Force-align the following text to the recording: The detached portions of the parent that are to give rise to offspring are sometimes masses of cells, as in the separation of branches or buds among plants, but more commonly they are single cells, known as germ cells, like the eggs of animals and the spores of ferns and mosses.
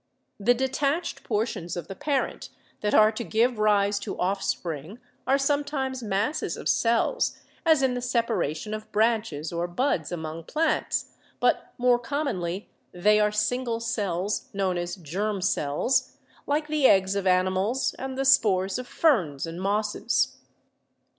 The 0.39 0.55
detached 0.55 1.23
portions 1.23 1.77
of 1.77 1.87
the 1.87 1.93
parent 1.93 2.49
that 2.79 2.95
are 2.95 3.11
to 3.11 3.23
give 3.23 3.59
rise 3.59 3.99
to 3.99 4.17
offspring 4.17 4.97
are 5.27 5.37
sometimes 5.37 6.01
masses 6.01 6.57
of 6.57 6.67
cells, 6.67 7.37
as 7.67 7.83
in 7.83 7.93
the 7.93 8.01
separation 8.01 8.73
of 8.73 8.91
branches 8.91 9.53
or 9.53 9.67
buds 9.67 10.11
among 10.11 10.45
plants, 10.45 11.13
but 11.39 11.73
more 11.77 11.99
commonly 11.99 12.67
they 12.91 13.19
are 13.19 13.31
single 13.31 13.79
cells, 13.79 14.49
known 14.53 14.75
as 14.75 14.95
germ 14.95 15.39
cells, 15.39 16.17
like 16.47 16.67
the 16.67 16.87
eggs 16.87 17.13
of 17.15 17.27
animals 17.27 17.93
and 17.99 18.17
the 18.17 18.25
spores 18.25 18.79
of 18.79 18.87
ferns 18.87 19.45
and 19.45 19.61
mosses. 19.61 20.37